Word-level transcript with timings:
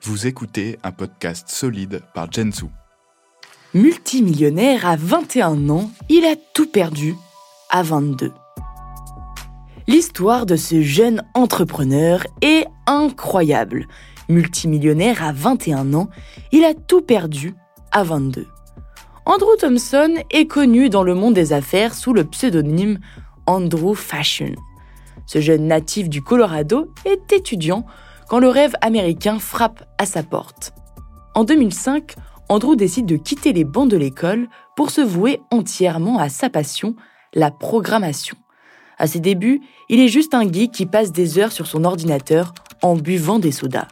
Vous 0.00 0.28
écoutez 0.28 0.78
un 0.84 0.92
podcast 0.92 1.48
solide 1.48 2.02
par 2.14 2.30
Jensu. 2.30 2.66
Multimillionnaire 3.74 4.86
à 4.86 4.94
21 4.94 5.68
ans, 5.70 5.90
il 6.08 6.24
a 6.24 6.36
tout 6.54 6.66
perdu 6.70 7.16
à 7.68 7.82
22. 7.82 8.30
L'histoire 9.88 10.46
de 10.46 10.54
ce 10.54 10.82
jeune 10.82 11.22
entrepreneur 11.34 12.24
est 12.42 12.66
incroyable. 12.86 13.88
Multimillionnaire 14.28 15.24
à 15.24 15.32
21 15.32 15.92
ans, 15.94 16.08
il 16.52 16.64
a 16.64 16.74
tout 16.74 17.02
perdu 17.02 17.56
à 17.90 18.04
22. 18.04 18.46
Andrew 19.26 19.56
Thompson 19.58 20.14
est 20.30 20.46
connu 20.46 20.90
dans 20.90 21.02
le 21.02 21.16
monde 21.16 21.34
des 21.34 21.52
affaires 21.52 21.94
sous 21.94 22.12
le 22.12 22.22
pseudonyme 22.22 23.00
Andrew 23.46 23.94
Fashion. 23.94 24.54
Ce 25.26 25.40
jeune 25.40 25.66
natif 25.66 26.08
du 26.08 26.22
Colorado 26.22 26.94
est 27.04 27.32
étudiant 27.32 27.84
quand 28.28 28.38
le 28.38 28.48
rêve 28.48 28.74
américain 28.80 29.38
frappe 29.38 29.84
à 29.98 30.06
sa 30.06 30.22
porte. 30.22 30.72
En 31.34 31.44
2005, 31.44 32.14
Andrew 32.48 32.76
décide 32.76 33.06
de 33.06 33.16
quitter 33.16 33.52
les 33.52 33.64
bancs 33.64 33.90
de 33.90 33.96
l'école 33.96 34.48
pour 34.76 34.90
se 34.90 35.00
vouer 35.00 35.40
entièrement 35.50 36.18
à 36.18 36.28
sa 36.28 36.50
passion, 36.50 36.94
la 37.34 37.50
programmation. 37.50 38.36
À 38.98 39.06
ses 39.06 39.20
débuts, 39.20 39.60
il 39.88 40.00
est 40.00 40.08
juste 40.08 40.34
un 40.34 40.50
geek 40.50 40.72
qui 40.72 40.86
passe 40.86 41.12
des 41.12 41.38
heures 41.38 41.52
sur 41.52 41.66
son 41.66 41.84
ordinateur 41.84 42.52
en 42.82 42.96
buvant 42.96 43.38
des 43.38 43.52
sodas. 43.52 43.88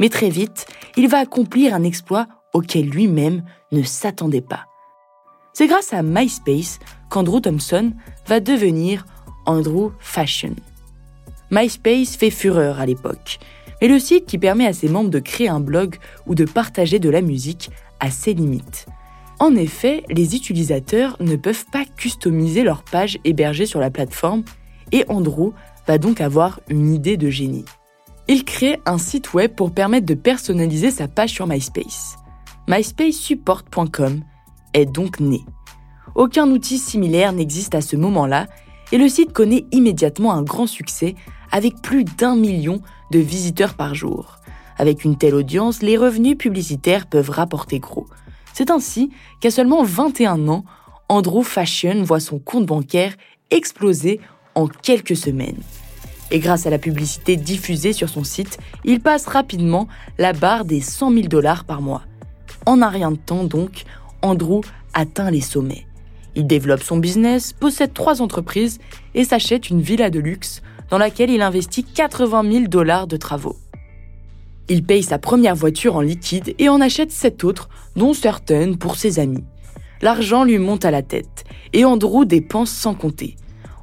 Mais 0.00 0.08
très 0.08 0.28
vite, 0.28 0.66
il 0.96 1.08
va 1.08 1.18
accomplir 1.18 1.74
un 1.74 1.82
exploit 1.82 2.26
auquel 2.52 2.88
lui-même 2.88 3.42
ne 3.72 3.82
s'attendait 3.82 4.40
pas. 4.40 4.66
C'est 5.52 5.66
grâce 5.66 5.92
à 5.92 6.02
MySpace 6.02 6.78
qu'Andrew 7.10 7.40
Thompson 7.40 7.92
va 8.26 8.40
devenir 8.40 9.06
Andrew 9.46 9.90
Fashion. 10.00 10.54
MySpace 11.50 12.16
fait 12.16 12.30
fureur 12.30 12.80
à 12.80 12.86
l'époque, 12.86 13.38
mais 13.80 13.88
le 13.88 13.98
site 13.98 14.26
qui 14.26 14.38
permet 14.38 14.66
à 14.66 14.72
ses 14.72 14.88
membres 14.88 15.10
de 15.10 15.18
créer 15.18 15.48
un 15.48 15.60
blog 15.60 15.96
ou 16.26 16.34
de 16.34 16.44
partager 16.44 16.98
de 16.98 17.10
la 17.10 17.20
musique 17.20 17.70
a 18.00 18.10
ses 18.10 18.34
limites. 18.34 18.86
En 19.40 19.56
effet, 19.56 20.04
les 20.10 20.36
utilisateurs 20.36 21.16
ne 21.20 21.36
peuvent 21.36 21.66
pas 21.72 21.84
customiser 21.84 22.62
leur 22.62 22.82
page 22.82 23.18
hébergée 23.24 23.66
sur 23.66 23.80
la 23.80 23.90
plateforme 23.90 24.44
et 24.92 25.04
Andrew 25.08 25.52
va 25.86 25.98
donc 25.98 26.20
avoir 26.20 26.60
une 26.68 26.94
idée 26.94 27.16
de 27.16 27.30
génie. 27.30 27.64
Il 28.28 28.44
crée 28.44 28.80
un 28.86 28.98
site 28.98 29.34
web 29.34 29.54
pour 29.54 29.72
permettre 29.72 30.06
de 30.06 30.14
personnaliser 30.14 30.90
sa 30.90 31.08
page 31.08 31.30
sur 31.30 31.46
MySpace. 31.46 32.16
MySpaceSupport.com 32.68 34.22
est 34.72 34.86
donc 34.86 35.20
né. 35.20 35.40
Aucun 36.14 36.48
outil 36.50 36.78
similaire 36.78 37.32
n'existe 37.32 37.74
à 37.74 37.80
ce 37.80 37.96
moment-là 37.96 38.46
et 38.92 38.98
le 38.98 39.08
site 39.08 39.32
connaît 39.32 39.66
immédiatement 39.72 40.32
un 40.32 40.42
grand 40.42 40.66
succès 40.66 41.16
avec 41.50 41.82
plus 41.82 42.04
d'un 42.04 42.36
million 42.36 42.80
de 43.14 43.20
visiteurs 43.20 43.74
par 43.74 43.94
jour. 43.94 44.40
Avec 44.76 45.04
une 45.04 45.16
telle 45.16 45.36
audience, 45.36 45.82
les 45.82 45.96
revenus 45.96 46.36
publicitaires 46.36 47.06
peuvent 47.06 47.30
rapporter 47.30 47.78
gros. 47.78 48.08
C'est 48.52 48.70
ainsi 48.70 49.10
qu'à 49.40 49.52
seulement 49.52 49.84
21 49.84 50.48
ans, 50.48 50.64
Andrew 51.08 51.44
Fashion 51.44 52.02
voit 52.02 52.18
son 52.18 52.40
compte 52.40 52.66
bancaire 52.66 53.14
exploser 53.52 54.20
en 54.56 54.66
quelques 54.66 55.16
semaines. 55.16 55.60
Et 56.32 56.40
grâce 56.40 56.66
à 56.66 56.70
la 56.70 56.78
publicité 56.78 57.36
diffusée 57.36 57.92
sur 57.92 58.08
son 58.08 58.24
site, 58.24 58.58
il 58.84 58.98
passe 58.98 59.26
rapidement 59.26 59.86
la 60.18 60.32
barre 60.32 60.64
des 60.64 60.80
100 60.80 61.12
000 61.12 61.28
dollars 61.28 61.64
par 61.64 61.82
mois. 61.82 62.02
En 62.66 62.82
un 62.82 62.88
rien 62.88 63.12
de 63.12 63.16
temps 63.16 63.44
donc, 63.44 63.84
Andrew 64.22 64.60
atteint 64.92 65.30
les 65.30 65.40
sommets. 65.40 65.86
Il 66.34 66.48
développe 66.48 66.82
son 66.82 66.96
business, 66.96 67.52
possède 67.52 67.92
trois 67.92 68.22
entreprises 68.22 68.80
et 69.14 69.22
s'achète 69.22 69.70
une 69.70 69.82
villa 69.82 70.10
de 70.10 70.18
luxe 70.18 70.62
dans 70.90 70.98
laquelle 70.98 71.30
il 71.30 71.42
investit 71.42 71.84
80 71.84 72.50
000 72.50 72.64
dollars 72.68 73.06
de 73.06 73.16
travaux. 73.16 73.56
Il 74.68 74.82
paye 74.82 75.02
sa 75.02 75.18
première 75.18 75.54
voiture 75.54 75.96
en 75.96 76.00
liquide 76.00 76.54
et 76.58 76.68
en 76.68 76.80
achète 76.80 77.12
sept 77.12 77.44
autres, 77.44 77.68
dont 77.96 78.14
certaines 78.14 78.78
pour 78.78 78.96
ses 78.96 79.18
amis. 79.18 79.44
L'argent 80.00 80.44
lui 80.44 80.58
monte 80.58 80.84
à 80.84 80.90
la 80.90 81.02
tête 81.02 81.44
et 81.72 81.84
Andrew 81.84 82.24
dépense 82.24 82.70
sans 82.70 82.94
compter. 82.94 83.36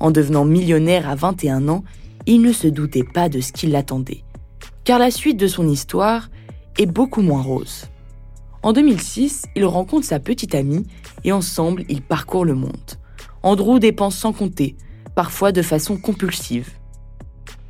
En 0.00 0.10
devenant 0.10 0.44
millionnaire 0.44 1.08
à 1.08 1.14
21 1.14 1.68
ans, 1.68 1.84
il 2.26 2.42
ne 2.42 2.52
se 2.52 2.68
doutait 2.68 3.04
pas 3.04 3.28
de 3.28 3.40
ce 3.40 3.52
qui 3.52 3.66
l'attendait. 3.66 4.22
Car 4.84 4.98
la 4.98 5.10
suite 5.10 5.36
de 5.36 5.46
son 5.46 5.68
histoire 5.68 6.30
est 6.78 6.86
beaucoup 6.86 7.22
moins 7.22 7.42
rose. 7.42 7.86
En 8.62 8.72
2006, 8.72 9.46
il 9.56 9.64
rencontre 9.64 10.06
sa 10.06 10.20
petite 10.20 10.54
amie 10.54 10.86
et 11.24 11.32
ensemble, 11.32 11.84
ils 11.88 12.02
parcourent 12.02 12.44
le 12.44 12.54
monde. 12.54 12.72
Andrew 13.42 13.78
dépense 13.78 14.16
sans 14.16 14.32
compter, 14.32 14.76
parfois 15.14 15.52
de 15.52 15.62
façon 15.62 15.96
compulsive. 15.96 16.70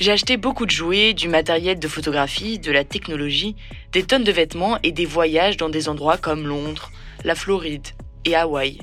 J'ai 0.00 0.12
acheté 0.12 0.38
beaucoup 0.38 0.64
de 0.64 0.70
jouets, 0.70 1.12
du 1.12 1.28
matériel 1.28 1.78
de 1.78 1.86
photographie, 1.86 2.58
de 2.58 2.72
la 2.72 2.84
technologie, 2.84 3.54
des 3.92 4.02
tonnes 4.02 4.24
de 4.24 4.32
vêtements 4.32 4.78
et 4.82 4.92
des 4.92 5.04
voyages 5.04 5.58
dans 5.58 5.68
des 5.68 5.90
endroits 5.90 6.16
comme 6.16 6.46
Londres, 6.46 6.90
la 7.22 7.34
Floride 7.34 7.86
et 8.24 8.34
Hawaï. 8.34 8.78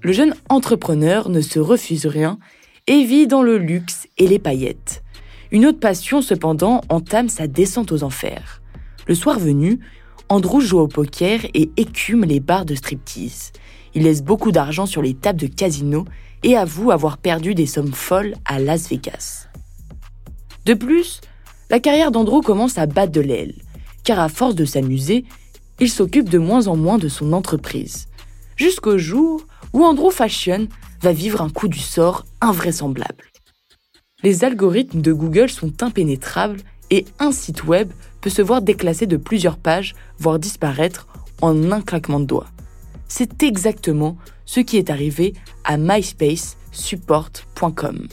Le 0.00 0.12
jeune 0.14 0.34
entrepreneur 0.48 1.28
ne 1.28 1.42
se 1.42 1.58
refuse 1.58 2.06
rien 2.06 2.38
et 2.86 3.04
vit 3.04 3.26
dans 3.26 3.42
le 3.42 3.58
luxe 3.58 4.08
et 4.16 4.26
les 4.26 4.38
paillettes. 4.38 5.02
Une 5.50 5.66
autre 5.66 5.78
passion, 5.78 6.22
cependant, 6.22 6.80
entame 6.88 7.28
sa 7.28 7.46
descente 7.46 7.92
aux 7.92 8.02
enfers. 8.02 8.62
Le 9.06 9.14
soir 9.14 9.38
venu, 9.38 9.78
Andrew 10.30 10.62
joue 10.62 10.78
au 10.78 10.88
poker 10.88 11.40
et 11.52 11.70
écume 11.76 12.24
les 12.24 12.40
bars 12.40 12.64
de 12.64 12.74
striptease. 12.74 13.52
Il 13.94 14.04
laisse 14.04 14.22
beaucoup 14.22 14.52
d'argent 14.52 14.86
sur 14.86 15.02
les 15.02 15.12
tables 15.12 15.40
de 15.40 15.48
casino 15.48 16.06
et 16.42 16.56
avoue 16.56 16.92
avoir 16.92 17.18
perdu 17.18 17.54
des 17.54 17.66
sommes 17.66 17.92
folles 17.92 18.36
à 18.46 18.58
Las 18.58 18.88
Vegas. 18.88 19.51
De 20.64 20.74
plus, 20.74 21.20
la 21.70 21.80
carrière 21.80 22.12
d'Andrew 22.12 22.40
commence 22.40 22.78
à 22.78 22.86
battre 22.86 23.12
de 23.12 23.20
l'aile, 23.20 23.54
car 24.04 24.20
à 24.20 24.28
force 24.28 24.54
de 24.54 24.64
s'amuser, 24.64 25.24
il 25.80 25.90
s'occupe 25.90 26.28
de 26.28 26.38
moins 26.38 26.68
en 26.68 26.76
moins 26.76 26.98
de 26.98 27.08
son 27.08 27.32
entreprise. 27.32 28.06
Jusqu'au 28.56 28.98
jour 28.98 29.44
où 29.72 29.84
Andrew 29.84 30.10
Fashion 30.10 30.68
va 31.00 31.12
vivre 31.12 31.40
un 31.40 31.50
coup 31.50 31.66
du 31.68 31.80
sort 31.80 32.24
invraisemblable. 32.40 33.24
Les 34.22 34.44
algorithmes 34.44 35.00
de 35.00 35.12
Google 35.12 35.50
sont 35.50 35.82
impénétrables 35.82 36.60
et 36.90 37.06
un 37.18 37.32
site 37.32 37.64
web 37.64 37.90
peut 38.20 38.30
se 38.30 38.42
voir 38.42 38.62
déclassé 38.62 39.06
de 39.06 39.16
plusieurs 39.16 39.56
pages, 39.56 39.96
voire 40.18 40.38
disparaître 40.38 41.08
en 41.40 41.72
un 41.72 41.80
claquement 41.80 42.20
de 42.20 42.26
doigts. 42.26 42.46
C'est 43.08 43.42
exactement 43.42 44.16
ce 44.44 44.60
qui 44.60 44.76
est 44.76 44.90
arrivé 44.90 45.34
à 45.64 45.76
MySpaceSupport.com. 45.76 48.06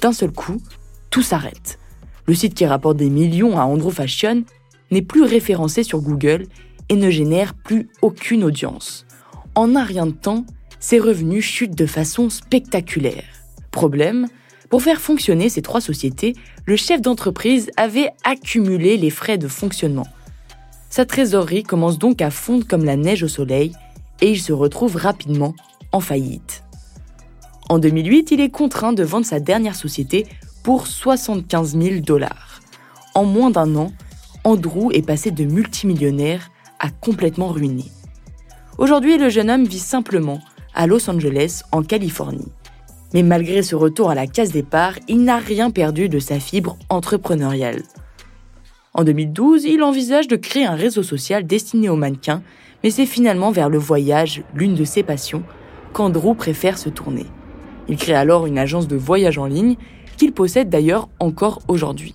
D'un 0.00 0.12
seul 0.12 0.32
coup, 0.32 0.60
tout 1.10 1.22
s'arrête. 1.22 1.78
Le 2.26 2.34
site 2.34 2.54
qui 2.54 2.66
rapporte 2.66 2.96
des 2.96 3.10
millions 3.10 3.58
à 3.58 3.64
Andrew 3.64 3.90
Fashion 3.90 4.44
n'est 4.90 5.02
plus 5.02 5.22
référencé 5.22 5.82
sur 5.82 6.00
Google 6.00 6.46
et 6.88 6.96
ne 6.96 7.10
génère 7.10 7.54
plus 7.54 7.88
aucune 8.00 8.44
audience. 8.44 9.06
En 9.54 9.74
un 9.76 9.84
rien 9.84 10.06
de 10.06 10.12
temps, 10.12 10.44
ses 10.78 10.98
revenus 10.98 11.44
chutent 11.44 11.74
de 11.74 11.86
façon 11.86 12.30
spectaculaire. 12.30 13.24
Problème, 13.70 14.26
pour 14.68 14.82
faire 14.82 15.00
fonctionner 15.00 15.48
ces 15.48 15.62
trois 15.62 15.80
sociétés, 15.80 16.34
le 16.64 16.76
chef 16.76 17.00
d'entreprise 17.00 17.70
avait 17.76 18.10
accumulé 18.24 18.96
les 18.96 19.10
frais 19.10 19.38
de 19.38 19.48
fonctionnement. 19.48 20.06
Sa 20.90 21.04
trésorerie 21.06 21.62
commence 21.62 21.98
donc 21.98 22.20
à 22.20 22.30
fondre 22.30 22.66
comme 22.66 22.84
la 22.84 22.96
neige 22.96 23.22
au 23.22 23.28
soleil 23.28 23.72
et 24.20 24.30
il 24.30 24.40
se 24.40 24.52
retrouve 24.52 24.96
rapidement 24.96 25.54
en 25.90 26.00
faillite. 26.00 26.64
En 27.68 27.78
2008, 27.78 28.30
il 28.32 28.40
est 28.40 28.50
contraint 28.50 28.92
de 28.92 29.02
vendre 29.02 29.26
sa 29.26 29.40
dernière 29.40 29.76
société 29.76 30.26
pour 30.62 30.86
75 30.86 31.76
000 31.76 32.00
dollars. 32.00 32.60
En 33.14 33.24
moins 33.24 33.50
d'un 33.50 33.74
an, 33.76 33.92
Andrew 34.44 34.90
est 34.92 35.06
passé 35.06 35.30
de 35.30 35.44
multimillionnaire 35.44 36.50
à 36.78 36.90
complètement 36.90 37.48
ruiné. 37.48 37.84
Aujourd'hui, 38.78 39.18
le 39.18 39.28
jeune 39.28 39.50
homme 39.50 39.64
vit 39.64 39.78
simplement 39.78 40.40
à 40.74 40.86
Los 40.86 41.08
Angeles, 41.10 41.62
en 41.72 41.82
Californie. 41.82 42.50
Mais 43.14 43.22
malgré 43.22 43.62
ce 43.62 43.76
retour 43.76 44.10
à 44.10 44.14
la 44.14 44.26
case 44.26 44.52
départ, 44.52 44.94
il 45.06 45.22
n'a 45.24 45.36
rien 45.36 45.70
perdu 45.70 46.08
de 46.08 46.18
sa 46.18 46.40
fibre 46.40 46.78
entrepreneuriale. 46.88 47.82
En 48.94 49.04
2012, 49.04 49.64
il 49.64 49.82
envisage 49.82 50.28
de 50.28 50.36
créer 50.36 50.64
un 50.64 50.74
réseau 50.74 51.02
social 51.02 51.46
destiné 51.46 51.88
aux 51.88 51.96
mannequins, 51.96 52.42
mais 52.82 52.90
c'est 52.90 53.06
finalement 53.06 53.50
vers 53.50 53.68
le 53.68 53.78
voyage, 53.78 54.42
l'une 54.54 54.74
de 54.74 54.84
ses 54.84 55.02
passions, 55.02 55.42
qu'Andrew 55.92 56.34
préfère 56.34 56.78
se 56.78 56.88
tourner. 56.88 57.26
Il 57.88 57.96
crée 57.96 58.14
alors 58.14 58.46
une 58.46 58.58
agence 58.58 58.88
de 58.88 58.96
voyage 58.96 59.38
en 59.38 59.46
ligne 59.46 59.76
qu'il 60.16 60.32
possède 60.32 60.68
d'ailleurs 60.68 61.08
encore 61.20 61.60
aujourd'hui. 61.68 62.14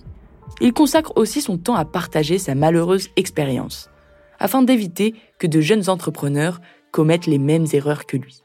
Il 0.60 0.72
consacre 0.72 1.12
aussi 1.16 1.40
son 1.40 1.56
temps 1.56 1.76
à 1.76 1.84
partager 1.84 2.38
sa 2.38 2.54
malheureuse 2.54 3.08
expérience, 3.16 3.90
afin 4.38 4.62
d'éviter 4.62 5.14
que 5.38 5.46
de 5.46 5.60
jeunes 5.60 5.88
entrepreneurs 5.88 6.60
commettent 6.90 7.26
les 7.26 7.38
mêmes 7.38 7.66
erreurs 7.72 8.06
que 8.06 8.16
lui. 8.16 8.42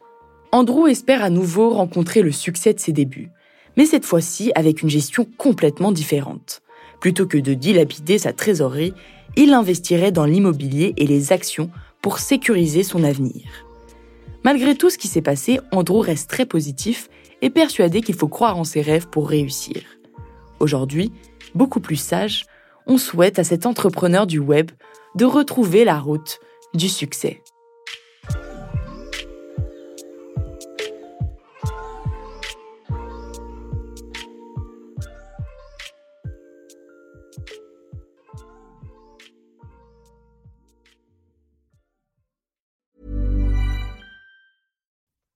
Andrew 0.52 0.88
espère 0.88 1.24
à 1.24 1.30
nouveau 1.30 1.72
rencontrer 1.72 2.22
le 2.22 2.32
succès 2.32 2.74
de 2.74 2.80
ses 2.80 2.92
débuts, 2.92 3.32
mais 3.78 3.86
cette 3.86 4.06
fois-ci 4.06 4.52
avec 4.56 4.84
une 4.84 4.90
gestion 4.90 5.26
complètement 5.38 5.92
différente. 5.92 6.62
Plutôt 7.00 7.26
que 7.26 7.40
de 7.40 7.54
dilapider 7.54 8.20
sa 8.20 8.34
trésorerie, 8.34 8.94
il 9.36 9.54
investirait 9.54 10.12
dans 10.12 10.26
l'immobilier 10.26 10.94
et 10.98 11.08
les 11.08 11.32
actions 11.32 11.72
pour 12.02 12.20
sécuriser 12.20 12.84
son 12.84 13.04
avenir. 13.04 13.44
Malgré 14.44 14.76
tout 14.76 14.90
ce 14.90 14.98
qui 14.98 15.08
s'est 15.08 15.22
passé, 15.22 15.60
Andrew 15.72 16.00
reste 16.00 16.30
très 16.30 16.46
positif 16.46 17.10
et 17.44 17.50
persuadé 17.50 18.02
qu'il 18.02 18.16
faut 18.16 18.30
croire 18.30 18.58
en 18.58 18.64
ses 18.64 18.82
rêves 18.82 19.10
pour 19.10 19.28
réussir. 19.28 19.82
Aujourd'hui, 20.62 21.12
beaucoup 21.54 21.82
plus 21.82 21.98
sage, 21.98 22.46
on 22.88 22.98
souhaite 22.98 23.38
à 23.38 23.44
cet 23.44 23.66
entrepreneur 23.66 24.26
du 24.26 24.40
web 24.40 24.72
de 25.16 25.26
retrouver 25.26 25.84
la 25.84 26.00
route 26.00 26.40
du 26.74 26.88
succès. 26.88 27.44